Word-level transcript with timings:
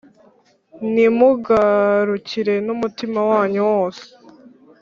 nimungarukire 0.93 2.55
n’umutima 2.65 3.19
wanyu 3.29 3.59
wose, 3.71 4.05